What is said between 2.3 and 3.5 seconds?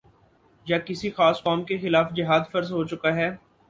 فرض ہو چکا ہے